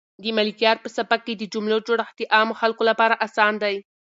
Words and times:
د 0.23 0.25
ملکیار 0.37 0.77
په 0.81 0.89
سبک 0.97 1.21
کې 1.25 1.33
د 1.37 1.43
جملو 1.53 1.77
جوړښت 1.87 2.15
د 2.17 2.21
عامو 2.35 2.59
خلکو 2.61 2.83
لپاره 2.89 3.19
اسان 3.25 3.53
دی. 3.63 3.75